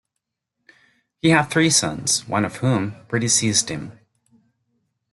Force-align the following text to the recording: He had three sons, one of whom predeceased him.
He 1.21 1.29
had 1.29 1.43
three 1.51 1.69
sons, 1.69 2.27
one 2.27 2.43
of 2.43 2.55
whom 2.55 2.95
predeceased 3.07 3.69
him. 3.69 3.99